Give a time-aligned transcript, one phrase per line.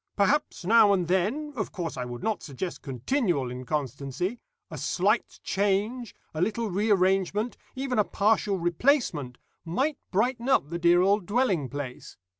[0.15, 4.39] Perhaps, now and then of course, I would not suggest continual inconstancy
[4.71, 11.01] a slight change, a little rearrangement, even a partial replacement, might brighten up the dear
[11.03, 12.17] old dwelling place.